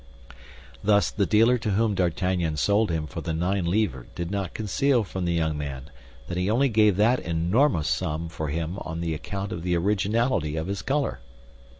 [0.83, 5.03] Thus the dealer to whom D'Artagnan sold him for the nine livres did not conceal
[5.03, 5.91] from the young man
[6.27, 10.55] that he only gave that enormous sum for him on the account of the originality
[10.55, 11.19] of his color.